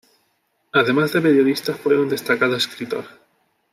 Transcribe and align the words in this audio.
Además 0.73 1.13
de 1.13 1.21
periodista, 1.21 1.75
fue 1.75 1.95
un 1.95 2.09
destacado 2.09 2.55
escritor. 2.55 3.05